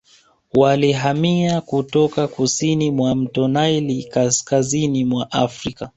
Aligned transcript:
Walihamia 0.53 1.61
kutoka 1.61 2.27
kusini 2.27 2.91
mwa 2.91 3.15
mto 3.15 3.47
Naili 3.47 4.03
kaskazini 4.03 5.05
mwa 5.05 5.31
Afrika 5.31 5.89